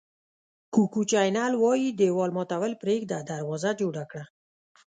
[0.73, 4.23] کوکو چینل وایي دېوال ماتول پرېږده دروازه جوړه کړه.